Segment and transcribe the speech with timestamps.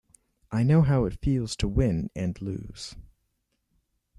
[0.51, 2.95] I know how it feels to win and lose.